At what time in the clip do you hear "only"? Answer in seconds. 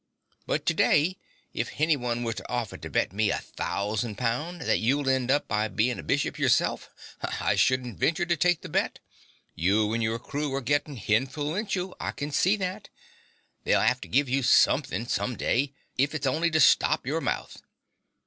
16.25-16.49